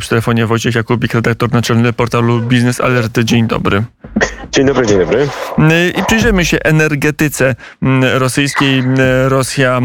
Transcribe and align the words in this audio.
Przy 0.00 0.08
telefonie 0.08 0.46
Wojciech 0.46 0.74
Jakubik, 0.74 1.14
redaktor 1.14 1.52
naczelny 1.52 1.92
portalu 1.92 2.40
Biznes 2.40 2.80
Alert. 2.80 3.18
Dzień 3.18 3.46
dobry. 3.46 3.84
Dzień 4.52 4.66
dobry, 4.66 4.86
dzień 4.86 4.98
dobry. 4.98 5.28
I 5.98 6.04
przyjrzymy 6.04 6.44
się 6.44 6.58
energetyce 6.62 7.54
rosyjskiej. 8.14 8.82
Rosja, 9.28 9.80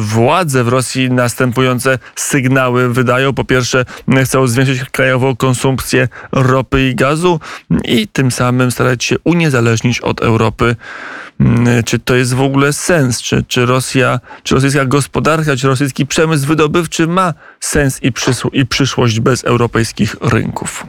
władze 0.00 0.64
w 0.64 0.68
Rosji 0.68 1.10
następujące 1.10 1.98
sygnały 2.16 2.92
wydają. 2.92 3.32
Po 3.32 3.44
pierwsze, 3.44 3.84
chcą 4.24 4.46
zwiększyć 4.46 4.84
krajową 4.84 5.36
konsumpcję 5.36 6.08
ropy 6.32 6.88
i 6.88 6.94
gazu 6.94 7.40
i 7.84 8.08
tym 8.08 8.30
samym 8.30 8.70
starać 8.70 9.04
się 9.04 9.16
uniezależnić 9.24 10.00
od 10.00 10.20
Europy. 10.20 10.76
Czy 11.84 11.98
to 11.98 12.14
jest 12.14 12.34
w 12.34 12.40
ogóle 12.40 12.72
sens? 12.72 13.22
Czy, 13.22 13.44
czy 13.48 13.66
Rosja, 13.66 14.20
czy 14.42 14.54
rosyjska 14.54 14.84
gospodarka, 14.84 15.56
czy 15.56 15.66
rosyjski 15.66 16.06
przemysł 16.06 16.46
wydobywczy 16.46 17.06
ma 17.06 17.34
sens 17.60 18.02
i, 18.02 18.12
i 18.52 18.66
przyszłość 18.66 19.15
bez 19.20 19.44
europejskich 19.44 20.16
rynków? 20.32 20.86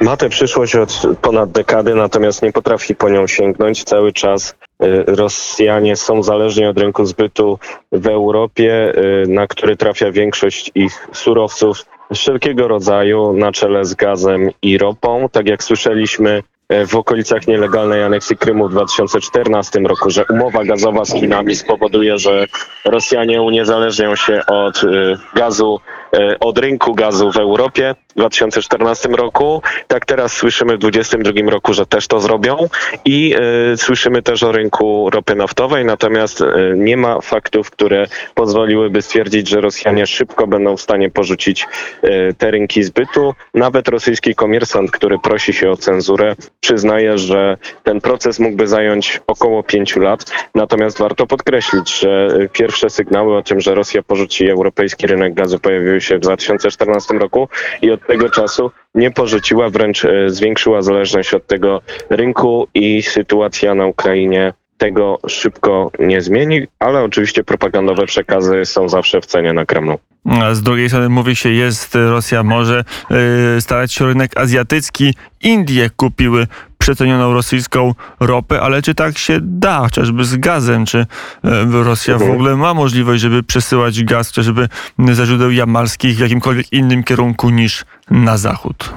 Ma 0.00 0.16
tę 0.16 0.28
przyszłość 0.28 0.76
od 0.76 1.02
ponad 1.22 1.50
dekady, 1.50 1.94
natomiast 1.94 2.42
nie 2.42 2.52
potrafi 2.52 2.94
po 2.94 3.08
nią 3.08 3.26
sięgnąć. 3.26 3.84
Cały 3.84 4.12
czas 4.12 4.54
y, 4.82 5.04
Rosjanie 5.06 5.96
są 5.96 6.22
zależni 6.22 6.66
od 6.66 6.78
rynku 6.78 7.06
zbytu 7.06 7.58
w 7.92 8.06
Europie, 8.06 8.92
y, 9.24 9.28
na 9.28 9.46
który 9.46 9.76
trafia 9.76 10.12
większość 10.12 10.70
ich 10.74 11.08
surowców 11.12 11.84
wszelkiego 12.14 12.68
rodzaju, 12.68 13.32
na 13.32 13.52
czele 13.52 13.84
z 13.84 13.94
gazem 13.94 14.50
i 14.62 14.78
ropą. 14.78 15.28
Tak 15.32 15.48
jak 15.48 15.64
słyszeliśmy, 15.64 16.42
y, 16.72 16.86
w 16.86 16.96
okolicach 16.96 17.46
nielegalnej 17.46 18.02
aneksji 18.02 18.36
Krymu 18.36 18.68
w 18.68 18.70
2014 18.70 19.80
roku, 19.80 20.10
że 20.10 20.24
umowa 20.30 20.64
gazowa 20.64 21.04
z 21.04 21.12
Chinami 21.12 21.56
spowoduje, 21.56 22.18
że 22.18 22.46
Rosjanie 22.84 23.42
uniezależnią 23.42 24.16
się 24.16 24.40
od 24.46 24.82
gazu, 25.34 25.80
od 26.40 26.58
rynku 26.58 26.94
gazu 26.94 27.32
w 27.32 27.36
Europie. 27.36 27.94
2014 28.16 29.08
roku. 29.08 29.62
Tak 29.88 30.06
teraz 30.06 30.32
słyszymy 30.32 30.76
w 30.76 30.78
2022 30.78 31.50
roku, 31.50 31.72
że 31.74 31.86
też 31.86 32.06
to 32.08 32.20
zrobią 32.20 32.68
i 33.04 33.34
y, 33.72 33.76
słyszymy 33.76 34.22
też 34.22 34.42
o 34.42 34.52
rynku 34.52 35.10
ropy 35.10 35.34
naftowej, 35.34 35.84
natomiast 35.84 36.40
y, 36.40 36.46
nie 36.76 36.96
ma 36.96 37.20
faktów, 37.20 37.70
które 37.70 38.06
pozwoliłyby 38.34 39.02
stwierdzić, 39.02 39.48
że 39.48 39.60
Rosjanie 39.60 40.06
szybko 40.06 40.46
będą 40.46 40.76
w 40.76 40.80
stanie 40.80 41.10
porzucić 41.10 41.66
te 42.38 42.50
rynki 42.50 42.82
zbytu. 42.82 43.34
Nawet 43.54 43.88
rosyjski 43.88 44.34
komersant, 44.34 44.90
który 44.90 45.18
prosi 45.18 45.52
się 45.52 45.70
o 45.70 45.76
cenzurę, 45.76 46.36
przyznaje, 46.60 47.18
że 47.18 47.56
ten 47.84 48.00
proces 48.00 48.38
mógłby 48.38 48.66
zająć 48.66 49.20
około 49.26 49.62
pięciu 49.62 50.00
lat. 50.00 50.24
Natomiast 50.54 50.98
warto 50.98 51.26
podkreślić, 51.26 52.00
że 52.00 52.28
pierwsze 52.52 52.90
sygnały 52.90 53.36
o 53.36 53.42
tym, 53.42 53.60
że 53.60 53.74
Rosja 53.74 54.02
porzuci 54.02 54.48
europejski 54.48 55.06
rynek 55.06 55.34
gazu 55.34 55.58
pojawiły 55.58 55.99
się 56.00 56.16
w 56.16 56.20
2014 56.20 57.14
roku 57.14 57.48
i 57.82 57.90
od 57.90 58.06
tego 58.06 58.30
czasu 58.30 58.70
nie 58.94 59.10
porzuciła, 59.10 59.70
wręcz 59.70 60.04
e, 60.04 60.30
zwiększyła 60.30 60.82
zależność 60.82 61.34
od 61.34 61.46
tego 61.46 61.80
rynku 62.10 62.68
i 62.74 63.02
sytuacja 63.02 63.74
na 63.74 63.86
Ukrainie 63.86 64.52
tego 64.78 65.18
szybko 65.28 65.90
nie 65.98 66.20
zmieni, 66.20 66.66
ale 66.78 67.02
oczywiście 67.02 67.44
propagandowe 67.44 68.06
przekazy 68.06 68.64
są 68.64 68.88
zawsze 68.88 69.20
w 69.20 69.26
cenie 69.26 69.52
na 69.52 69.66
Kremlu. 69.66 69.98
A 70.24 70.54
z 70.54 70.62
drugiej 70.62 70.88
strony 70.88 71.08
mówi 71.08 71.36
się, 71.36 71.48
jest 71.48 71.94
Rosja 71.94 72.42
może 72.42 72.84
yy, 73.10 73.60
starać 73.60 73.92
się 73.92 74.04
o 74.04 74.08
rynek 74.08 74.36
azjatycki. 74.36 75.14
Indie 75.40 75.90
kupiły 75.96 76.46
przecenioną 76.80 77.34
rosyjską 77.34 77.94
ropę, 78.20 78.60
ale 78.60 78.82
czy 78.82 78.94
tak 78.94 79.18
się 79.18 79.38
da, 79.42 79.78
chociażby 79.78 80.24
z 80.24 80.36
gazem? 80.36 80.86
Czy 80.86 81.06
yy, 81.44 81.84
Rosja 81.84 82.18
w 82.18 82.22
mhm. 82.22 82.32
ogóle 82.32 82.56
ma 82.56 82.74
możliwość, 82.74 83.22
żeby 83.22 83.42
przesyłać 83.42 84.04
gaz 84.04 84.28
chociażby 84.28 84.68
ze 85.12 85.26
źródeł 85.26 85.50
jamalskich 85.50 86.16
w 86.16 86.20
jakimkolwiek 86.20 86.72
innym 86.72 87.04
kierunku 87.04 87.50
niż 87.50 87.84
na 88.10 88.36
zachód? 88.36 88.94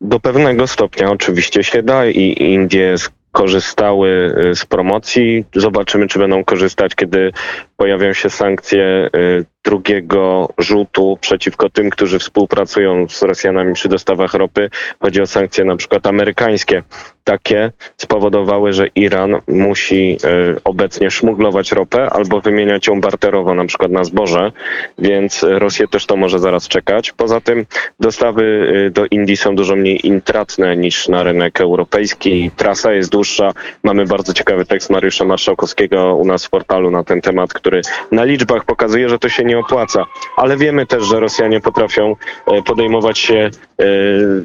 Do 0.00 0.20
pewnego 0.20 0.66
stopnia 0.66 1.10
oczywiście 1.10 1.64
się 1.64 1.82
da 1.82 2.06
i 2.06 2.42
Indie 2.42 2.96
korzystały 3.32 4.34
y, 4.50 4.54
z 4.54 4.64
promocji. 4.64 5.44
Zobaczymy, 5.54 6.08
czy 6.08 6.18
będą 6.18 6.44
korzystać, 6.44 6.94
kiedy 6.94 7.32
pojawią 7.78 8.12
się 8.12 8.30
sankcje 8.30 9.10
y, 9.16 9.44
drugiego 9.68 10.48
rzutu 10.58 11.18
przeciwko 11.20 11.70
tym, 11.70 11.90
którzy 11.90 12.18
współpracują 12.18 13.08
z 13.08 13.22
Rosjanami 13.22 13.74
przy 13.74 13.88
dostawach 13.88 14.34
ropy. 14.34 14.70
Chodzi 15.00 15.20
o 15.20 15.26
sankcje 15.26 15.64
na 15.64 15.76
przykład 15.76 16.06
amerykańskie. 16.06 16.82
Takie 17.24 17.72
spowodowały, 17.96 18.72
że 18.72 18.86
Iran 18.86 19.40
musi 19.48 20.18
y, 20.24 20.60
obecnie 20.64 21.10
szmuglować 21.10 21.72
ropę 21.72 22.10
albo 22.10 22.40
wymieniać 22.40 22.86
ją 22.86 23.00
barterowo 23.00 23.54
na 23.54 23.64
przykład 23.64 23.90
na 23.90 24.04
zboże, 24.04 24.52
więc 24.98 25.42
Rosję 25.42 25.88
też 25.88 26.06
to 26.06 26.16
może 26.16 26.38
zaraz 26.38 26.68
czekać. 26.68 27.12
Poza 27.12 27.40
tym 27.40 27.66
dostawy 28.00 28.42
y, 28.86 28.90
do 28.90 29.06
Indii 29.10 29.36
są 29.36 29.56
dużo 29.56 29.76
mniej 29.76 30.06
intratne 30.06 30.76
niż 30.76 31.08
na 31.08 31.22
rynek 31.22 31.60
europejski. 31.60 32.50
Trasa 32.56 32.92
jest 32.92 33.10
dłuższa. 33.10 33.52
Mamy 33.82 34.06
bardzo 34.06 34.32
ciekawy 34.32 34.64
tekst 34.64 34.90
Mariusza 34.90 35.24
Marszałkowskiego 35.24 36.16
u 36.16 36.24
nas 36.24 36.46
w 36.46 36.50
portalu 36.50 36.90
na 36.90 37.04
ten 37.04 37.20
temat, 37.20 37.52
który 37.52 37.67
na 38.12 38.24
liczbach 38.24 38.64
pokazuje, 38.64 39.08
że 39.08 39.18
to 39.18 39.28
się 39.28 39.44
nie 39.44 39.58
opłaca. 39.58 40.04
Ale 40.36 40.56
wiemy 40.56 40.86
też, 40.86 41.04
że 41.04 41.20
Rosjanie 41.20 41.60
potrafią 41.60 42.16
e, 42.46 42.62
podejmować 42.62 43.18
się 43.18 43.34
e, 43.34 43.84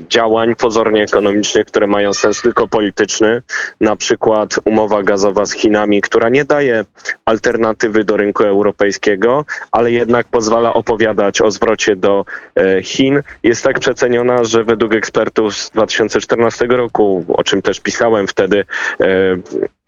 działań 0.10 0.56
pozornie 0.56 1.04
ekonomicznych, 1.04 1.66
które 1.66 1.88
mają 1.88 2.14
sens 2.14 2.42
tylko 2.42 2.68
polityczny. 2.68 3.42
Na 3.82 3.96
przykład 3.96 4.56
umowa 4.66 5.04
gazowa 5.04 5.46
z 5.46 5.54
Chinami, 5.54 6.02
która 6.02 6.30
nie 6.30 6.46
daje 6.46 6.86
alternatywy 7.26 8.04
do 8.04 8.18
rynku 8.18 8.44
europejskiego, 8.44 9.46
ale 9.72 9.92
jednak 9.92 10.28
pozwala 10.28 10.74
opowiadać 10.74 11.42
o 11.42 11.52
zwrocie 11.52 11.96
do 11.96 12.26
e, 12.56 12.84
Chin. 12.84 13.22
Jest 13.44 13.64
tak 13.64 13.80
przeceniona, 13.80 14.44
że 14.44 14.64
według 14.64 14.94
ekspertów 14.94 15.56
z 15.56 15.70
2014 15.70 16.66
roku, 16.66 17.26
o 17.28 17.44
czym 17.44 17.62
też 17.62 17.80
pisałem 17.80 18.28
wtedy, 18.28 18.66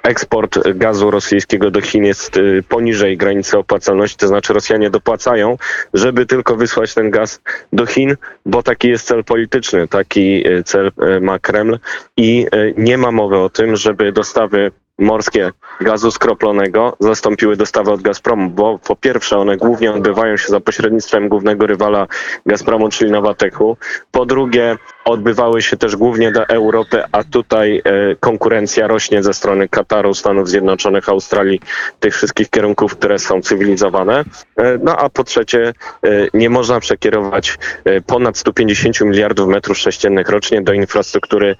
eksport 0.05 0.59
gazu 0.75 1.11
rosyjskiego 1.11 1.71
do 1.71 1.81
Chin 1.81 2.05
jest 2.05 2.37
y, 2.37 2.63
poniżej 2.69 3.17
granicy 3.17 3.57
opłacalności, 3.57 4.17
to 4.17 4.27
znaczy 4.27 4.53
Rosjanie 4.53 4.89
dopłacają, 4.89 5.57
żeby 5.93 6.25
tylko 6.25 6.55
wysłać 6.55 6.93
ten 6.93 7.11
gaz 7.11 7.41
do 7.73 7.85
Chin, 7.85 8.15
bo 8.45 8.63
taki 8.63 8.87
jest 8.87 9.07
cel 9.07 9.23
polityczny, 9.23 9.87
taki 9.87 10.47
y, 10.47 10.63
cel 10.63 10.91
y, 11.17 11.21
ma 11.21 11.39
Kreml 11.39 11.79
i 12.17 12.45
nie 12.77 12.97
ma 12.97 13.11
mowy 13.11 13.37
o 13.37 13.49
tym, 13.49 13.75
żeby 13.75 14.11
dostawy 14.11 14.71
morskie 14.99 15.51
gazu 15.81 16.11
skroplonego 16.11 16.97
zastąpiły 16.99 17.55
dostawy 17.55 17.91
od 17.91 18.01
Gazpromu, 18.01 18.49
bo 18.49 18.79
po 18.79 18.95
pierwsze 18.95 19.37
one 19.37 19.57
głównie 19.57 19.91
odbywają 19.91 20.37
się 20.37 20.47
za 20.47 20.59
pośrednictwem 20.59 21.29
głównego 21.29 21.67
rywala 21.67 22.07
Gazpromu, 22.45 22.89
czyli 22.89 23.11
Nowatechu. 23.11 23.77
Po 24.11 24.25
drugie 24.25 24.77
odbywały 25.05 25.61
się 25.61 25.77
też 25.77 25.95
głównie 25.95 26.31
do 26.31 26.47
Europy, 26.47 27.03
a 27.11 27.23
tutaj 27.23 27.81
e, 27.85 28.15
konkurencja 28.19 28.87
rośnie 28.87 29.23
ze 29.23 29.33
strony 29.33 29.69
Kataru, 29.69 30.13
Stanów 30.13 30.49
Zjednoczonych, 30.49 31.09
Australii, 31.09 31.59
tych 31.99 32.15
wszystkich 32.15 32.49
kierunków, 32.49 32.97
które 32.97 33.19
są 33.19 33.41
cywilizowane. 33.41 34.23
E, 34.57 34.77
no 34.83 34.97
a 34.97 35.09
po 35.09 35.23
trzecie 35.23 35.73
e, 36.03 36.27
nie 36.33 36.49
można 36.49 36.79
przekierować 36.79 37.57
ponad 38.05 38.37
150 38.37 39.01
miliardów 39.01 39.47
metrów 39.47 39.77
sześciennych 39.77 40.29
rocznie 40.29 40.61
do 40.61 40.73
infrastruktury 40.73 41.55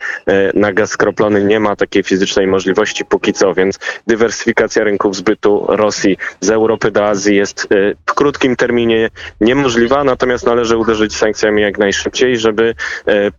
na 0.53 0.73
gaz 0.73 0.89
skroplony. 0.89 1.43
Nie 1.43 1.59
ma 1.59 1.75
takiej 1.75 2.03
fizycznej 2.03 2.47
możliwości 2.47 3.05
póki 3.05 3.24
co, 3.33 3.53
więc 3.53 3.79
dywersyfikacja 4.07 4.83
rynków 4.83 5.15
zbytu 5.15 5.65
Rosji 5.69 6.17
z 6.39 6.49
Europy 6.49 6.91
do 6.91 7.07
Azji 7.07 7.35
jest 7.35 7.67
w 8.05 8.13
krótkim 8.13 8.55
terminie 8.55 9.09
niemożliwa, 9.41 10.03
natomiast 10.03 10.45
należy 10.45 10.77
uderzyć 10.77 11.15
sankcjami 11.15 11.61
jak 11.61 11.77
najszybciej, 11.77 12.37
żeby 12.37 12.75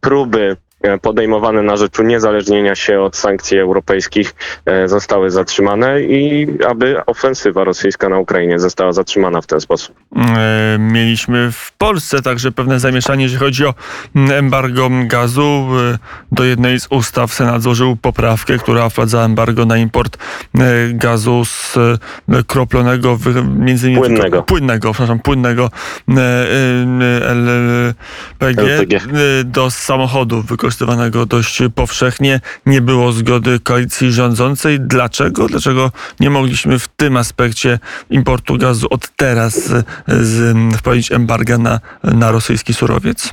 próby 0.01 0.37
E, 0.37 0.66
podejmowane 1.03 1.63
na 1.63 1.77
rzecz 1.77 1.99
uniezależnienia 1.99 2.75
się 2.75 3.01
od 3.01 3.17
sankcji 3.17 3.59
europejskich 3.59 4.35
e, 4.67 4.89
zostały 4.89 5.31
zatrzymane 5.31 6.03
i 6.03 6.49
aby 6.69 7.05
ofensywa 7.07 7.65
rosyjska 7.65 8.09
na 8.09 8.19
Ukrainie 8.19 8.59
została 8.59 8.93
zatrzymana 8.93 9.41
w 9.41 9.47
ten 9.47 9.61
sposób. 9.61 9.97
E, 10.17 10.77
mieliśmy 10.79 11.53
w 11.53 11.73
Polsce 11.73 12.23
także 12.23 12.53
pewne 12.53 12.81
zamieszanie, 12.81 13.23
jeżeli 13.23 13.41
chodzi 13.41 13.67
o 13.67 13.75
embargo 14.15 14.91
gazu. 15.07 15.67
Do 16.33 16.45
jednej 16.45 16.81
z 16.81 16.87
ustaw 16.91 17.35
Senat 17.35 17.63
złożył 17.63 17.97
poprawkę, 17.97 18.59
która 18.59 18.89
wprowadza 18.89 19.25
embargo 19.25 19.67
na 19.67 19.79
import 19.79 20.19
gazu 20.91 21.45
z 21.45 21.79
kroplonego, 22.47 23.19
między 23.59 23.91
innymi 23.91 24.07
płynnego, 24.07 24.43
płynnego, 24.43 24.93
przepraszam, 24.93 25.19
płynnego 25.19 25.71
LPG, 28.41 29.01
do 29.45 29.71
samochodów 29.71 30.47
wykorzystywanych 30.47 30.76
wykorzystywanego 30.77 31.27
dość 31.27 31.63
powszechnie. 31.75 32.41
Nie 32.67 32.81
było 32.81 33.13
zgody 33.13 33.61
koalicji 33.61 34.13
rządzącej. 34.13 34.81
Dlaczego? 34.81 35.47
Dlaczego 35.47 35.91
nie 36.21 36.31
mogliśmy 36.31 36.79
w 36.79 36.89
tym 36.89 37.17
aspekcie 37.17 37.79
importu 38.11 38.59
gazu 38.59 38.87
od 38.91 39.09
teraz 39.17 39.73
z, 40.07 40.57
wprowadzić 40.79 41.13
embarga 41.13 41.59
na, 41.59 41.81
na 42.05 42.31
rosyjski 42.31 42.75
surowiec? 42.75 43.33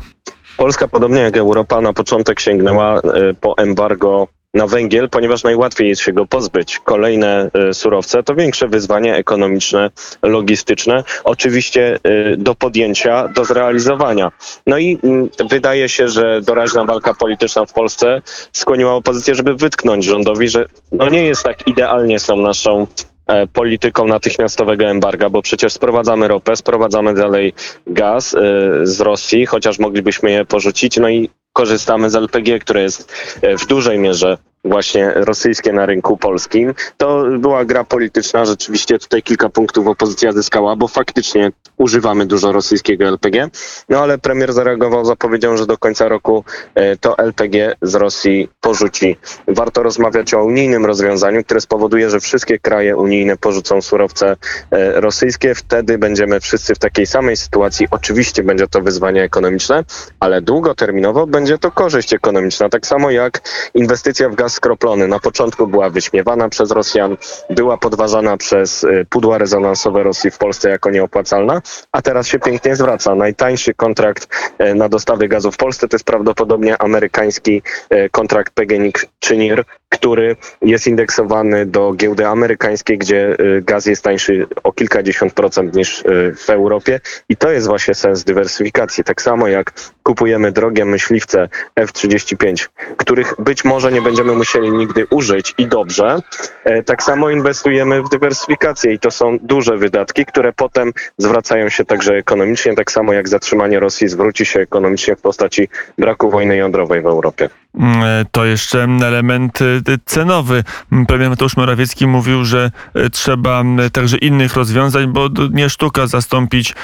Polska, 0.57 0.87
podobnie 0.87 1.19
jak 1.19 1.37
Europa, 1.37 1.81
na 1.81 1.93
początek 1.93 2.39
sięgnęła 2.39 2.97
e, 2.97 3.01
po 3.33 3.57
embargo 3.57 4.27
na 4.53 4.67
węgiel, 4.67 5.09
ponieważ 5.09 5.43
najłatwiej 5.43 5.89
jest 5.89 6.01
się 6.01 6.13
go 6.13 6.25
pozbyć. 6.25 6.79
Kolejne 6.79 7.49
y, 7.69 7.73
surowce 7.73 8.23
to 8.23 8.35
większe 8.35 8.67
wyzwanie 8.67 9.15
ekonomiczne, 9.15 9.91
logistyczne, 10.23 11.03
oczywiście 11.23 11.99
y, 12.07 12.37
do 12.37 12.55
podjęcia, 12.55 13.27
do 13.27 13.45
zrealizowania. 13.45 14.31
No 14.67 14.77
i 14.77 14.97
y, 15.41 15.47
wydaje 15.49 15.89
się, 15.89 16.07
że 16.07 16.41
doraźna 16.41 16.85
walka 16.85 17.13
polityczna 17.13 17.65
w 17.65 17.73
Polsce 17.73 18.21
skłoniła 18.51 18.93
opozycję, 18.93 19.35
żeby 19.35 19.55
wytknąć 19.55 20.05
rządowi, 20.05 20.49
że 20.49 20.65
no 20.91 21.09
nie 21.09 21.23
jest 21.23 21.43
tak 21.43 21.67
idealnie 21.67 22.19
z 22.19 22.25
tą 22.25 22.37
naszą 22.37 22.87
e, 23.27 23.47
polityką 23.47 24.07
natychmiastowego 24.07 24.85
embarga, 24.85 25.29
bo 25.29 25.41
przecież 25.41 25.73
sprowadzamy 25.73 26.27
ropę, 26.27 26.55
sprowadzamy 26.55 27.13
dalej 27.13 27.53
gaz 27.87 28.35
z 28.83 29.01
Rosji, 29.01 29.45
chociaż 29.45 29.79
moglibyśmy 29.79 30.31
je 30.31 30.45
porzucić, 30.45 30.97
no 30.97 31.09
i 31.09 31.29
korzystamy 31.53 32.09
z 32.09 32.15
LPG, 32.15 32.59
które 32.59 32.81
jest 32.81 33.13
e, 33.41 33.57
w 33.57 33.67
dużej 33.67 33.99
mierze 33.99 34.37
właśnie 34.63 35.11
rosyjskie 35.15 35.73
na 35.73 35.85
rynku 35.85 36.17
polskim. 36.17 36.73
To 36.97 37.23
była 37.39 37.65
gra 37.65 37.83
polityczna, 37.83 38.45
rzeczywiście 38.45 38.99
tutaj 38.99 39.23
kilka 39.23 39.49
punktów 39.49 39.87
opozycja 39.87 40.31
zyskała, 40.31 40.75
bo 40.75 40.87
faktycznie 40.87 41.51
używamy 41.77 42.25
dużo 42.25 42.51
rosyjskiego 42.51 43.05
LPG, 43.05 43.49
no 43.89 43.99
ale 43.99 44.17
premier 44.17 44.53
zareagował 44.53 45.05
zapowiedzią, 45.05 45.57
że 45.57 45.65
do 45.65 45.77
końca 45.77 46.07
roku 46.07 46.43
e, 46.75 46.97
to 46.97 47.17
LPG 47.17 47.75
z 47.81 47.95
Rosji 47.95 48.49
porzuci. 48.61 49.17
Warto 49.47 49.83
rozmawiać 49.83 50.33
o 50.33 50.43
unijnym 50.43 50.85
rozwiązaniu, 50.85 51.43
które 51.43 51.61
spowoduje, 51.61 52.09
że 52.09 52.19
wszystkie 52.19 52.59
kraje 52.59 52.97
unijne 52.97 53.37
porzucą 53.37 53.81
surowce 53.81 54.35
e, 54.71 55.01
rosyjskie, 55.01 55.55
wtedy 55.55 55.97
będziemy 55.97 56.39
wszyscy 56.39 56.75
w 56.75 56.79
takiej 56.79 57.05
samej 57.05 57.37
sytuacji. 57.37 57.87
Oczywiście 57.91 58.43
będzie 58.43 58.67
to 58.67 58.81
wyzwanie 58.81 59.23
ekonomiczne, 59.23 59.83
ale 60.19 60.41
długoterminowo 60.41 61.27
będzie 61.27 61.57
to 61.57 61.71
korzyść 61.71 62.13
ekonomiczna, 62.13 62.69
tak 62.69 62.87
samo 62.87 63.11
jak 63.11 63.41
inwestycja 63.73 64.29
w 64.29 64.35
gaz 64.35 64.52
skroplony. 64.53 65.07
Na 65.07 65.19
początku 65.19 65.67
była 65.67 65.89
wyśmiewana 65.89 66.49
przez 66.49 66.71
Rosjan, 66.71 67.17
była 67.49 67.77
podważana 67.77 68.37
przez 68.37 68.83
y, 68.83 69.05
pudła 69.09 69.37
rezonansowe 69.37 70.03
Rosji 70.03 70.31
w 70.31 70.37
Polsce 70.37 70.69
jako 70.69 70.89
nieopłacalna, 70.89 71.61
a 71.91 72.01
teraz 72.01 72.27
się 72.27 72.39
pięknie 72.39 72.75
zwraca. 72.75 73.15
Najtańszy 73.15 73.73
kontrakt 73.73 74.27
y, 74.61 74.75
na 74.75 74.89
dostawy 74.89 75.27
gazu 75.27 75.51
w 75.51 75.57
Polsce 75.57 75.87
to 75.87 75.95
jest 75.95 76.05
prawdopodobnie 76.05 76.81
amerykański 76.81 77.61
y, 77.93 78.09
kontrakt 78.09 78.53
PGNiG 78.53 79.05
czy 79.19 79.37
NIR, 79.37 79.63
który 79.89 80.35
jest 80.61 80.87
indeksowany 80.87 81.65
do 81.65 81.93
giełdy 81.93 82.27
amerykańskiej, 82.27 82.97
gdzie 82.97 83.37
gaz 83.61 83.85
jest 83.85 84.03
tańszy 84.03 84.47
o 84.63 84.71
kilkadziesiąt 84.71 85.33
procent 85.33 85.75
niż 85.75 86.03
w 86.37 86.49
Europie 86.49 86.99
i 87.29 87.37
to 87.37 87.51
jest 87.51 87.67
właśnie 87.67 87.93
sens 87.95 88.23
dywersyfikacji. 88.23 89.03
Tak 89.03 89.21
samo 89.21 89.47
jak 89.47 89.73
kupujemy 90.03 90.51
drogie 90.51 90.85
myśliwce 90.85 91.49
F-35, 91.75 92.69
których 92.97 93.33
być 93.39 93.65
może 93.65 93.91
nie 93.91 94.01
będziemy 94.01 94.35
musieli 94.43 94.71
nigdy 94.71 95.07
użyć 95.09 95.53
i 95.57 95.67
dobrze, 95.67 96.19
e, 96.63 96.83
tak 96.83 97.03
samo 97.03 97.29
inwestujemy 97.29 98.03
w 98.03 98.09
dywersyfikację 98.09 98.93
i 98.93 98.99
to 98.99 99.11
są 99.11 99.37
duże 99.41 99.77
wydatki, 99.77 100.25
które 100.25 100.53
potem 100.53 100.93
zwracają 101.17 101.69
się 101.69 101.85
także 101.85 102.13
ekonomicznie, 102.13 102.75
tak 102.75 102.91
samo 102.91 103.13
jak 103.13 103.29
zatrzymanie 103.29 103.79
Rosji 103.79 104.07
zwróci 104.07 104.45
się 104.45 104.59
ekonomicznie 104.59 105.15
w 105.15 105.21
postaci 105.21 105.69
braku 105.97 106.29
wojny 106.29 106.55
jądrowej 106.55 107.01
w 107.01 107.05
Europie. 107.05 107.49
Mm, 107.79 108.25
to 108.31 108.45
jeszcze 108.45 108.83
element 108.83 109.59
e, 109.61 109.65
cenowy. 110.05 110.63
Premier 111.07 111.29
Mateusz 111.29 111.57
Morawiecki 111.57 112.07
mówił, 112.07 112.45
że 112.45 112.71
trzeba 113.11 113.63
także 113.93 114.17
innych 114.17 114.55
rozwiązań, 114.55 115.07
bo 115.07 115.29
nie 115.51 115.69
sztuka 115.69 116.07
zastąpić 116.07 116.75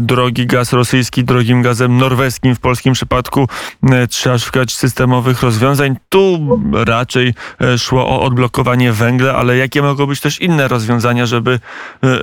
drogi 0.00 0.46
gaz 0.46 0.72
rosyjski 0.72 1.24
drogim 1.24 1.62
gazem 1.62 1.96
norweskim 1.96 2.54
w 2.54 2.60
polskim 2.60 2.92
przypadku 2.92 3.48
trzeba 4.08 4.38
szukać 4.38 4.74
systemowych 4.74 5.42
rozwiązań. 5.42 5.96
Tu 6.08 6.58
raczej 6.72 7.34
szło 7.78 8.08
o 8.08 8.22
odblokowanie 8.22 8.92
węgla, 8.92 9.34
ale 9.34 9.56
jakie 9.56 9.82
mogą 9.82 10.06
być 10.06 10.20
też 10.20 10.40
inne 10.40 10.68
rozwiązania, 10.68 11.26
żeby, 11.26 11.60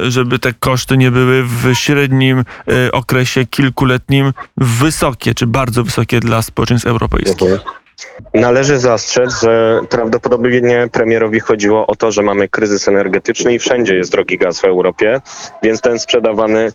żeby 0.07 0.39
te 0.39 0.53
koszty 0.53 0.97
nie 0.97 1.11
były 1.11 1.43
w 1.43 1.73
średnim 1.73 2.43
okresie 2.91 3.45
kilkuletnim 3.45 4.33
wysokie, 4.57 5.33
czy 5.33 5.47
bardzo 5.47 5.83
wysokie 5.83 6.19
dla 6.19 6.41
społeczeństw 6.41 6.87
europejskich? 6.87 7.49
Należy 8.33 8.79
zastrzec, 8.79 9.41
że 9.41 9.81
prawdopodobnie 9.89 10.87
premierowi 10.91 11.39
chodziło 11.39 11.87
o 11.87 11.95
to, 11.95 12.11
że 12.11 12.21
mamy 12.21 12.47
kryzys 12.47 12.87
energetyczny 12.87 13.53
i 13.53 13.59
wszędzie 13.59 13.95
jest 13.95 14.11
drogi 14.11 14.37
gaz 14.37 14.59
w 14.59 14.65
Europie, 14.65 15.21
więc 15.63 15.81
ten 15.81 15.99
sprzedawany 15.99 16.71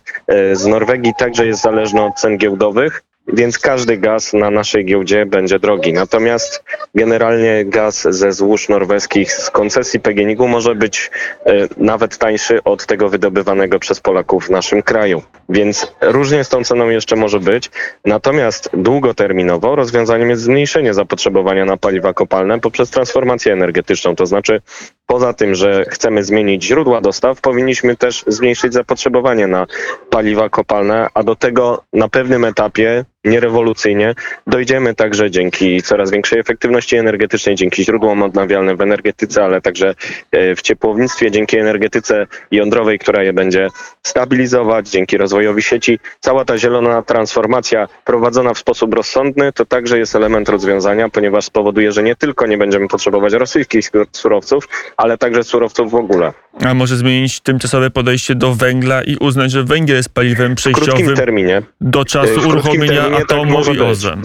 z 0.53 0.65
Norwegii 0.65 1.13
także 1.17 1.45
jest 1.47 1.61
zależny 1.61 2.03
od 2.03 2.15
cen 2.15 2.37
giełdowych 2.37 3.03
więc 3.35 3.59
każdy 3.59 3.97
gaz 3.97 4.33
na 4.33 4.51
naszej 4.51 4.85
giełdzie 4.85 5.25
będzie 5.25 5.59
drogi. 5.59 5.93
Natomiast 5.93 6.63
generalnie 6.95 7.65
gaz 7.65 8.07
ze 8.09 8.31
złóż 8.31 8.69
norweskich 8.69 9.33
z 9.33 9.49
koncesji 9.49 9.99
PGNiG-u 9.99 10.47
może 10.47 10.75
być 10.75 11.11
e, 11.45 11.51
nawet 11.77 12.17
tańszy 12.17 12.63
od 12.63 12.85
tego 12.85 13.09
wydobywanego 13.09 13.79
przez 13.79 13.99
Polaków 13.99 14.45
w 14.45 14.49
naszym 14.49 14.83
kraju. 14.83 15.21
Więc 15.49 15.93
różnie 16.01 16.43
z 16.43 16.49
tą 16.49 16.63
ceną 16.63 16.89
jeszcze 16.89 17.15
może 17.15 17.39
być. 17.39 17.71
Natomiast 18.05 18.69
długoterminowo 18.73 19.75
rozwiązaniem 19.75 20.29
jest 20.29 20.41
zmniejszenie 20.41 20.93
zapotrzebowania 20.93 21.65
na 21.65 21.77
paliwa 21.77 22.13
kopalne 22.13 22.59
poprzez 22.59 22.89
transformację 22.89 23.53
energetyczną. 23.53 24.15
To 24.15 24.25
znaczy 24.25 24.61
poza 25.07 25.33
tym, 25.33 25.55
że 25.55 25.85
chcemy 25.89 26.23
zmienić 26.23 26.65
źródła 26.65 27.01
dostaw, 27.01 27.41
powinniśmy 27.41 27.95
też 27.95 28.23
zmniejszyć 28.27 28.73
zapotrzebowanie 28.73 29.47
na 29.47 29.67
paliwa 30.09 30.49
kopalne, 30.49 31.07
a 31.13 31.23
do 31.23 31.35
tego 31.35 31.83
na 31.93 32.09
pewnym 32.09 32.45
etapie 32.45 33.05
nierewolucyjnie. 33.25 34.15
Dojdziemy 34.47 34.95
także 34.95 35.31
dzięki 35.31 35.81
coraz 35.81 36.11
większej 36.11 36.39
efektywności 36.39 36.95
energetycznej, 36.95 37.55
dzięki 37.55 37.85
źródłom 37.85 38.23
odnawialnym 38.23 38.77
w 38.77 38.81
energetyce, 38.81 39.43
ale 39.43 39.61
także 39.61 39.95
e, 40.31 40.55
w 40.55 40.61
ciepłownictwie, 40.61 41.31
dzięki 41.31 41.57
energetyce 41.57 42.27
jądrowej, 42.51 42.99
która 42.99 43.23
je 43.23 43.33
będzie 43.33 43.67
stabilizować, 44.03 44.89
dzięki 44.89 45.17
rozwojowi 45.17 45.61
sieci. 45.61 45.99
Cała 46.19 46.45
ta 46.45 46.57
zielona 46.57 47.01
transformacja 47.01 47.87
prowadzona 48.05 48.53
w 48.53 48.59
sposób 48.59 48.93
rozsądny 48.93 49.51
to 49.53 49.65
także 49.65 49.99
jest 49.99 50.15
element 50.15 50.49
rozwiązania, 50.49 51.09
ponieważ 51.09 51.45
spowoduje, 51.45 51.91
że 51.91 52.03
nie 52.03 52.15
tylko 52.15 52.47
nie 52.47 52.57
będziemy 52.57 52.87
potrzebować 52.87 53.33
rosyjskich 53.33 53.91
surowców, 54.11 54.67
ale 54.97 55.17
także 55.17 55.43
surowców 55.43 55.91
w 55.91 55.95
ogóle. 55.95 56.33
A 56.63 56.73
może 56.73 56.95
zmienić 56.95 57.39
tymczasowe 57.39 57.89
podejście 57.89 58.35
do 58.35 58.53
węgla 58.53 59.03
i 59.03 59.17
uznać, 59.17 59.51
że 59.51 59.63
węgiel 59.63 59.97
jest 59.97 60.09
paliwem 60.09 60.55
przejściowym 60.55 61.15
terminie, 61.15 61.61
do 61.81 62.05
czasu 62.05 62.49
uruchomienia 62.49 63.01
terminie, 63.01 63.23
atomu 63.23 63.65
tak 63.65 63.75
i 63.75 63.81
OZE. 63.81 64.15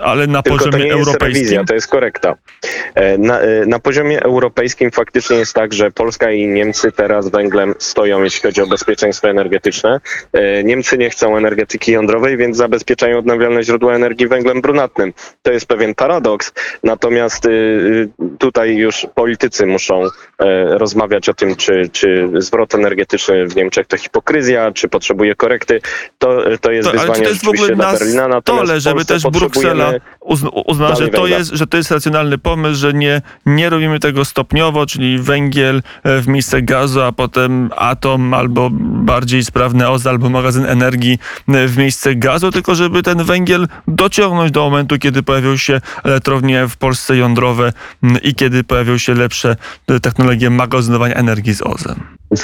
Ale 0.00 0.26
na 0.26 0.42
Tylko 0.42 0.58
poziomie 0.58 0.78
to 0.78 0.84
nie 0.84 0.92
europejskim. 0.92 1.28
Jest 1.28 1.38
rewizja, 1.38 1.64
to 1.64 1.74
jest 1.74 1.88
korekta. 1.88 2.34
E, 2.94 3.18
na, 3.18 3.40
e, 3.40 3.66
na 3.66 3.78
poziomie 3.78 4.22
europejskim 4.22 4.90
faktycznie 4.90 5.36
jest 5.36 5.54
tak, 5.54 5.72
że 5.72 5.90
Polska 5.90 6.30
i 6.30 6.46
Niemcy 6.46 6.92
teraz 6.92 7.28
węglem 7.28 7.74
stoją, 7.78 8.22
jeśli 8.22 8.40
chodzi 8.42 8.62
o 8.62 8.66
bezpieczeństwo 8.66 9.28
energetyczne. 9.28 10.00
E, 10.32 10.64
Niemcy 10.64 10.98
nie 10.98 11.10
chcą 11.10 11.36
energetyki 11.36 11.92
jądrowej, 11.92 12.36
więc 12.36 12.56
zabezpieczają 12.56 13.18
odnawialne 13.18 13.62
źródła 13.62 13.94
energii 13.94 14.28
węglem 14.28 14.60
brunatnym. 14.60 15.12
To 15.42 15.52
jest 15.52 15.66
pewien 15.66 15.94
paradoks. 15.94 16.52
Natomiast 16.84 17.48
tutaj 18.38 18.76
już 18.76 19.06
politycy 19.14 19.66
muszą 19.66 20.02
rozmawiać 20.68 21.28
o 21.28 21.34
tym, 21.34 21.56
czy 21.56 21.88
czy, 21.92 22.30
zwrot 22.38 22.74
energetyczny 22.74 23.46
w 23.46 23.56
Niemczech 23.56 23.86
to 23.86 23.96
hipokryzja, 23.96 24.72
czy 24.72 24.88
potrzebuje 24.88 25.34
korekty, 25.34 25.80
to, 26.18 26.42
to 26.60 26.70
jest 26.70 26.88
to, 26.88 26.92
wyzwanie 26.92 27.10
ale 27.10 27.14
czy 27.14 27.22
to 27.22 27.28
jest 27.28 27.44
w 27.44 27.48
ogóle 27.48 27.76
Berlina. 27.76 28.28
Natomiast 28.28 28.64
stole, 28.64 28.80
żeby 28.80 29.04
też 29.04 29.22
Bruksela 29.22 29.92
uznała, 30.66 30.94
że 30.94 31.08
to, 31.08 31.26
jest, 31.26 31.50
że 31.50 31.66
to 31.66 31.76
jest 31.76 31.90
racjonalny 31.90 32.38
pomysł, 32.38 32.80
że 32.80 32.92
nie, 32.92 33.22
nie 33.46 33.70
robimy 33.70 34.00
tego 34.00 34.24
stopniowo, 34.24 34.86
czyli 34.86 35.18
węgiel 35.18 35.82
e, 36.02 36.20
w 36.20 36.28
miejsce 36.28 36.62
gazu, 36.62 37.00
a 37.00 37.12
potem 37.12 37.70
atom 37.76 38.34
albo 38.34 38.68
bardziej 38.80 39.44
sprawny 39.44 39.88
OZE 39.88 40.10
albo 40.10 40.28
magazyn 40.28 40.66
energii 40.66 41.18
e, 41.48 41.66
w 41.68 41.78
miejsce 41.78 42.14
gazu, 42.14 42.50
tylko 42.50 42.74
żeby 42.74 43.02
ten 43.02 43.24
węgiel 43.24 43.68
dociągnąć 43.88 44.50
do 44.50 44.60
momentu, 44.60 44.98
kiedy 44.98 45.22
pojawią 45.22 45.56
się 45.56 45.80
elektrownie 46.04 46.66
w 46.68 46.76
Polsce 46.76 47.16
jądrowe 47.16 47.72
i 48.22 48.34
kiedy 48.34 48.64
pojawią 48.64 48.98
się 48.98 49.14
lepsze 49.14 49.56
technologie 50.02 50.50
magazynowania 50.50 51.14
energii 51.14 51.54
z 51.54 51.62
OZE. 51.62 51.94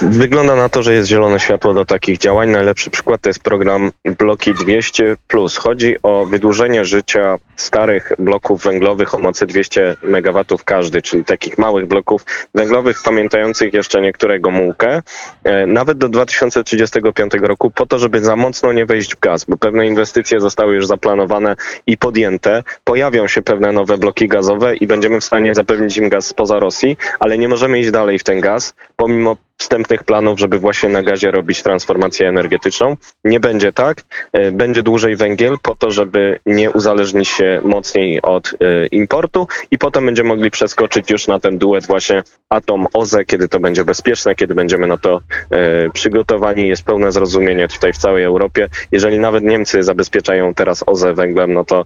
Wygląda 0.02 0.56
na 0.56 0.68
to, 0.68 0.82
że 0.82 0.94
jest 0.94 1.08
zielone 1.08 1.40
światło 1.40 1.74
do 1.74 1.84
takich 1.84 2.18
działań. 2.18 2.50
Najlepszy 2.50 2.90
przykład 2.90 3.20
to 3.20 3.28
jest 3.28 3.42
program 3.42 3.90
Bloki 4.18 4.54
200. 4.54 5.16
Chodzi 5.58 5.96
o 6.02 6.26
wydłużenie 6.26 6.84
życia 6.84 7.38
starych 7.56 8.12
bloków 8.18 8.62
węglowych 8.62 9.14
o 9.14 9.18
mocy 9.18 9.46
200 9.46 9.96
MW 10.02 10.44
każdy, 10.64 11.02
czyli 11.02 11.24
takich 11.24 11.58
małych 11.58 11.86
bloków 11.86 12.24
węglowych, 12.54 13.02
pamiętających 13.04 13.74
jeszcze 13.74 14.00
niektórego 14.00 14.50
mułkę, 14.50 15.02
e, 15.44 15.66
nawet 15.66 15.98
do 15.98 16.08
2035 16.08 17.34
roku, 17.34 17.70
po 17.70 17.86
to, 17.86 17.98
żeby 17.98 18.20
za 18.20 18.36
mocno 18.36 18.72
nie 18.72 18.86
wejść 18.86 19.14
w 19.16 19.20
gaz, 19.20 19.44
bo 19.44 19.56
pewne 19.56 19.86
inwestycje 19.86 20.40
zostały 20.40 20.74
już 20.74 20.86
zaplanowane 20.86 21.56
i 21.86 21.98
podjęte. 21.98 22.62
Pojawią 22.84 23.28
się 23.28 23.42
pewne 23.42 23.72
nowe 23.72 23.98
bloki 23.98 24.28
gazowe 24.28 24.76
i 24.76 24.86
będziemy 24.86 25.20
w 25.20 25.24
stanie 25.24 25.54
zapewnić 25.54 25.96
im 25.96 26.08
gaz 26.08 26.26
spoza 26.26 26.58
Rosji, 26.58 26.96
ale 27.20 27.38
nie 27.38 27.48
możemy 27.48 27.80
iść 27.80 27.90
dalej 27.90 28.18
w 28.18 28.24
ten 28.24 28.40
gaz, 28.40 28.74
pomimo 28.96 29.36
wstępnych 29.58 30.04
planów, 30.04 30.38
żeby 30.38 30.58
właśnie 30.58 30.88
na 30.88 31.02
gazie 31.02 31.30
robić 31.30 31.62
transformację 31.62 32.28
energetyczną. 32.28 32.96
Nie 33.24 33.40
będzie 33.40 33.72
tak. 33.72 34.02
E, 34.32 34.52
Będzie 34.52 34.82
dłużej 34.82 35.16
węgiel 35.16 35.56
po 35.62 35.74
to, 35.74 35.90
żeby 35.90 36.38
nie 36.46 36.70
uzależnić 36.70 37.28
się 37.28 37.60
mocniej 37.64 38.22
od 38.22 38.48
e, 38.48 38.86
importu 38.86 39.46
i 39.70 39.78
potem 39.78 40.06
będziemy 40.06 40.28
mogli 40.28 40.50
przeskoczyć 40.50 41.10
już 41.10 41.26
na 41.26 41.40
ten 41.40 41.58
duet 41.58 41.86
właśnie 41.86 42.22
atom-OZE, 42.50 43.24
kiedy 43.24 43.48
to 43.48 43.60
będzie 43.60 43.84
bezpieczne, 43.84 44.34
kiedy 44.34 44.54
będziemy 44.54 44.86
na 44.86 44.96
to 44.96 45.20
e, 45.50 45.90
przygotowani. 45.90 46.68
Jest 46.68 46.82
pełne 46.82 47.12
zrozumienie 47.12 47.68
tutaj 47.68 47.92
w 47.92 47.98
całej 47.98 48.24
Europie. 48.24 48.68
Jeżeli 48.92 49.18
nawet 49.18 49.44
Niemcy 49.44 49.82
zabezpieczają 49.82 50.54
teraz 50.54 50.84
OZE 50.86 51.14
węglem, 51.14 51.52
no 51.52 51.64
to 51.64 51.84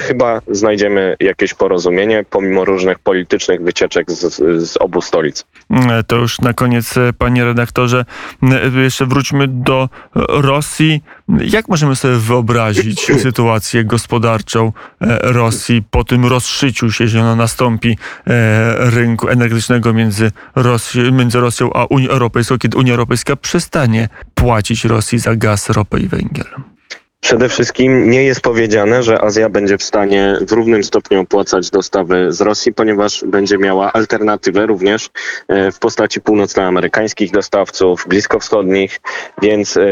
chyba 0.00 0.40
znajdziemy 0.48 1.16
jakieś 1.20 1.54
porozumienie, 1.54 2.24
pomimo 2.30 2.64
różnych 2.64 2.98
politycznych 2.98 3.62
wycieczek 3.62 4.10
z, 4.10 4.34
z 4.68 4.76
obu 4.76 5.00
stolic. 5.00 5.44
To 6.06 6.16
już 6.16 6.40
na 6.40 6.52
koniec, 6.52 6.94
panie 7.12 7.44
redaktorze, 7.44 8.04
mm, 8.42 8.82
jeszcze 8.82 9.06
wróćmy 9.06 9.48
do 9.48 9.88
e, 10.16 10.20
Rosji. 10.28 11.02
Jak 11.28 11.68
możemy 11.68 11.96
sobie 11.96 12.14
wyobrazić 12.16 13.00
sytuację 13.22 13.84
gospodarczą 13.84 14.72
e, 15.00 15.18
Rosji 15.32 15.82
po 15.90 16.04
tym 16.04 16.26
rozszyciu 16.26 16.92
się, 16.92 17.04
jeśli 17.04 17.20
ono 17.20 17.36
nastąpi, 17.36 17.98
e, 18.26 18.90
rynku 18.90 19.28
energetycznego 19.28 19.92
między, 19.92 20.32
Rosji, 20.54 21.12
między 21.12 21.40
Rosją 21.40 21.72
a 21.72 21.84
Unią 21.84 22.08
Europejską, 22.10 22.58
kiedy 22.58 22.78
Unia 22.78 22.92
Europejska 22.92 23.36
przestanie 23.36 24.08
płacić 24.34 24.84
Rosji 24.84 25.18
za 25.18 25.36
gaz, 25.36 25.70
ropę 25.70 26.00
i 26.00 26.08
węgiel? 26.08 26.73
Przede 27.24 27.48
wszystkim 27.48 28.10
nie 28.10 28.24
jest 28.24 28.40
powiedziane, 28.40 29.02
że 29.02 29.22
Azja 29.22 29.48
będzie 29.48 29.78
w 29.78 29.82
stanie 29.82 30.36
w 30.40 30.52
równym 30.52 30.84
stopniu 30.84 31.20
opłacać 31.20 31.70
dostawy 31.70 32.32
z 32.32 32.40
Rosji, 32.40 32.74
ponieważ 32.74 33.24
będzie 33.26 33.58
miała 33.58 33.92
alternatywę 33.92 34.66
również 34.66 35.10
e, 35.48 35.72
w 35.72 35.78
postaci 35.78 36.20
północnoamerykańskich 36.20 37.30
dostawców, 37.30 38.04
bliskowschodnich, 38.08 39.00
więc 39.42 39.76
e, 39.76 39.82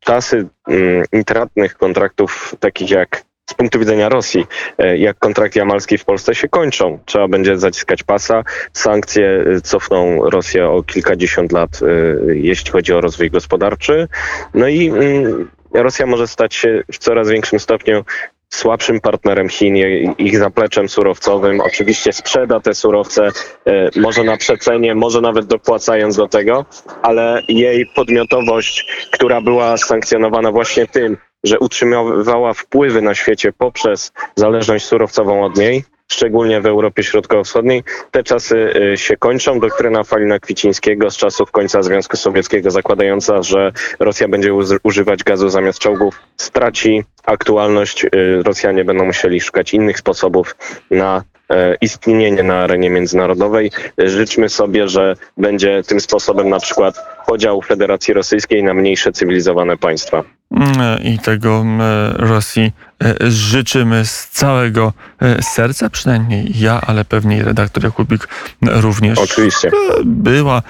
czasy 0.00 0.46
mm, 0.68 1.04
intratnych 1.12 1.76
kontraktów 1.76 2.54
takich 2.60 2.90
jak 2.90 3.22
z 3.50 3.54
punktu 3.54 3.78
widzenia 3.78 4.08
Rosji, 4.08 4.46
e, 4.78 4.98
jak 4.98 5.18
kontrakt 5.18 5.56
jamalski 5.56 5.98
w 5.98 6.04
Polsce 6.04 6.34
się 6.34 6.48
kończą. 6.48 6.98
Trzeba 7.04 7.28
będzie 7.28 7.58
zaciskać 7.58 8.02
pasa. 8.02 8.42
Sankcje 8.72 9.44
cofną 9.62 10.30
Rosję 10.30 10.68
o 10.68 10.82
kilkadziesiąt 10.82 11.52
lat, 11.52 11.80
jeśli 12.26 12.70
chodzi 12.70 12.92
o 12.92 13.00
rozwój 13.00 13.30
gospodarczy. 13.30 14.08
No 14.54 14.68
i 14.68 14.88
mm, 14.88 15.48
Rosja 15.82 16.06
może 16.06 16.26
stać 16.26 16.54
się 16.54 16.82
w 16.92 16.98
coraz 16.98 17.28
większym 17.28 17.60
stopniu 17.60 18.04
słabszym 18.48 19.00
partnerem 19.00 19.48
Chin, 19.48 19.76
ich 20.18 20.38
zapleczem 20.38 20.88
surowcowym. 20.88 21.60
Oczywiście 21.60 22.12
sprzeda 22.12 22.60
te 22.60 22.74
surowce, 22.74 23.28
e, 23.66 23.90
może 23.96 24.24
na 24.24 24.36
przecenie, 24.36 24.94
może 24.94 25.20
nawet 25.20 25.46
dopłacając 25.46 26.16
do 26.16 26.28
tego, 26.28 26.64
ale 27.02 27.42
jej 27.48 27.86
podmiotowość, 27.94 28.86
która 29.12 29.40
była 29.40 29.76
sankcjonowana 29.76 30.52
właśnie 30.52 30.86
tym, 30.86 31.16
że 31.44 31.58
utrzymywała 31.58 32.54
wpływy 32.54 33.02
na 33.02 33.14
świecie 33.14 33.52
poprzez 33.52 34.12
zależność 34.36 34.84
surowcową 34.84 35.44
od 35.44 35.56
niej, 35.56 35.84
szczególnie 36.08 36.60
w 36.60 36.66
Europie 36.66 37.02
Środkowo-Wschodniej, 37.02 37.84
te 38.10 38.22
czasy 38.22 38.72
y, 38.92 38.96
się 38.96 39.16
kończą. 39.16 39.60
Doktryna 39.60 40.04
Falina 40.04 40.38
Kwicińskiego 40.38 41.10
z 41.10 41.16
czasów 41.16 41.50
końca 41.50 41.82
Związku 41.82 42.16
Sowieckiego 42.16 42.70
zakładająca, 42.70 43.42
że 43.42 43.72
Rosja 44.00 44.28
będzie 44.28 44.54
używać 44.82 45.24
gazu 45.24 45.48
zamiast 45.48 45.78
czołgów, 45.78 46.20
straci 46.36 47.04
aktualność. 47.24 48.04
Y, 48.04 48.08
Rosjanie 48.42 48.84
będą 48.84 49.04
musieli 49.04 49.40
szukać 49.40 49.74
innych 49.74 49.98
sposobów 49.98 50.56
na 50.90 51.24
e, 51.50 51.76
istnienie 51.80 52.42
na 52.42 52.58
arenie 52.58 52.90
międzynarodowej. 52.90 53.70
Y, 54.00 54.08
Życzmy 54.08 54.48
sobie, 54.48 54.88
że 54.88 55.16
będzie 55.36 55.82
tym 55.82 56.00
sposobem 56.00 56.48
na 56.48 56.60
przykład 56.60 57.15
podział 57.26 57.62
Federacji 57.62 58.14
Rosyjskiej 58.14 58.62
na 58.62 58.74
mniejsze 58.74 59.12
cywilizowane 59.12 59.76
państwa. 59.76 60.24
Mm, 60.50 61.02
I 61.02 61.18
tego 61.18 61.60
mm, 61.60 61.80
Rosji 62.16 62.72
e, 63.04 63.30
życzymy 63.30 64.04
z 64.04 64.28
całego 64.28 64.92
e, 65.22 65.42
serca, 65.42 65.90
przynajmniej 65.90 66.52
ja, 66.60 66.80
ale 66.80 67.04
pewnie 67.04 67.36
i 67.38 67.42
redaktor 67.42 67.84
Jakubik 67.84 68.28
również. 68.62 69.18
Oczywiście. 69.18 69.68
E, 69.68 69.72
Była, 70.04 70.62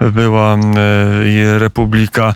była 0.00 0.58
Republika 1.58 2.34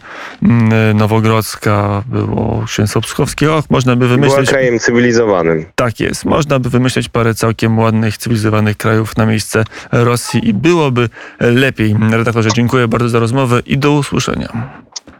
Nowogrodzka, 0.94 2.02
było 2.06 2.64
księstwo 2.66 3.00
Pskowskie. 3.00 3.52
Och, 3.52 3.70
można 3.70 3.96
by 3.96 4.06
Była 4.06 4.16
wymyśleć... 4.16 4.48
krajem 4.50 4.78
cywilizowanym. 4.78 5.64
Tak 5.74 6.00
jest. 6.00 6.24
Można 6.24 6.58
by 6.58 6.70
wymyśleć 6.70 7.08
parę 7.08 7.34
całkiem 7.34 7.78
ładnych, 7.78 8.18
cywilizowanych 8.18 8.76
krajów 8.76 9.16
na 9.16 9.26
miejsce 9.26 9.64
Rosji 9.92 10.48
i 10.48 10.54
byłoby 10.54 11.08
lepiej. 11.40 11.96
Redaktorze, 12.10 12.48
dziękuję 12.54 12.88
bardzo 12.88 13.08
za 13.08 13.18
rozmowę 13.18 13.61
i 13.66 13.78
do 13.78 13.92
usłyszenia. 13.92 14.70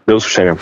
Do 0.06 0.16
usłyszenia. 0.16 0.56